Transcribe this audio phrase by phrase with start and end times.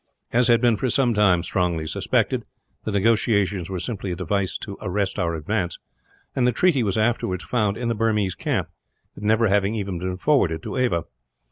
[0.33, 2.43] As had been for some time strongly suspected,
[2.85, 5.77] the negotiations were simply a device to arrest our advance;
[6.35, 8.67] and the treaty was afterwards found in the Burmese camp,
[9.15, 11.03] it never having been forwarded to Ava.